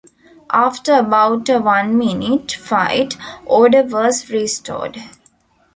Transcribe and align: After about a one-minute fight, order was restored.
After 0.51 0.95
about 0.95 1.47
a 1.47 1.59
one-minute 1.59 2.53
fight, 2.53 3.17
order 3.45 3.83
was 3.83 4.31
restored. 4.31 4.97